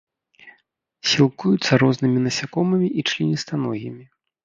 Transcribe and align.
Сілкуюцца 1.09 1.71
рознымі 1.85 2.19
насякомымі 2.27 2.87
і 3.01 3.09
членістаногімі. 3.13 4.03